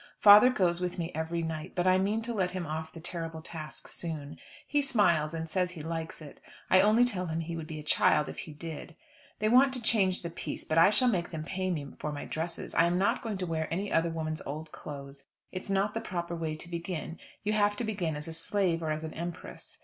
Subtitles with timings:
[0.17, 3.43] Father goes with me every night, but I mean to let him off the terrible
[3.43, 4.39] task soon.
[4.67, 6.39] He smiles, and says he likes it.
[6.71, 8.95] I only tell him he would be a child if he did.
[9.37, 12.25] They want to change the piece, but I shall make them pay me for my
[12.25, 15.23] dresses; I am not going to wear any other woman's old clothes.
[15.51, 18.89] It's not the proper way to begin, you have to begin as a slave or
[18.91, 19.77] as an empress.